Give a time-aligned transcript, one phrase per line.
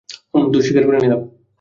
[0.31, 1.21] হুম, দোষ স্বীকার করে নিলাম।